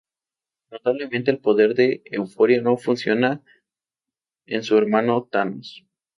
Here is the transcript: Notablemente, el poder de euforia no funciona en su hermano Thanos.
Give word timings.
Notablemente, 0.71 1.29
el 1.29 1.37
poder 1.37 1.75
de 1.75 2.01
euforia 2.11 2.59
no 2.59 2.75
funciona 2.75 3.43
en 4.47 4.63
su 4.63 4.75
hermano 4.75 5.27
Thanos. 5.31 5.85